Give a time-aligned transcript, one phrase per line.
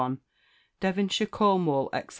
[0.79, 2.05] Devonshire, Cornwall, &c.